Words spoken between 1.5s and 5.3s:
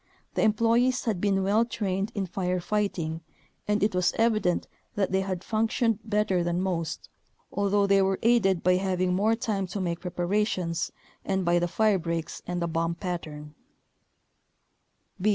trained in fire fighting and it was evident that they